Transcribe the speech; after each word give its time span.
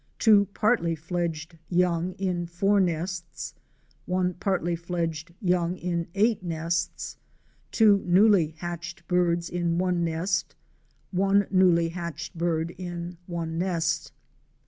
2 0.17 0.45
partly 0.55 0.97
edged 1.11 1.59
young 1.69 2.13
in 2.13 2.47
4 2.47 2.79
nests. 2.79 3.53
1 4.07 4.33
partly 4.39 4.75
fledged 4.75 5.31
young 5.39 5.75
in 5.77 6.07
8 6.15 6.41
nests. 6.41 7.17
2 7.73 8.01
newly 8.07 8.55
hatched 8.57 9.07
birds 9.07 9.47
in 9.47 9.79
I 9.79 9.91
nest. 9.91 10.55
1 11.11 11.45
newly 11.51 11.89
hatched 11.89 12.35
bird 12.35 12.71
in 12.79 13.17
I 13.31 13.45
nest. 13.45 14.11